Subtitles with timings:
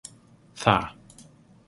[0.61, 0.75] Tha.